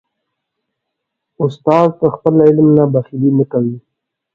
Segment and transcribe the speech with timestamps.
[1.43, 3.77] استاد د خپل علم نه بخیلي نه کوي.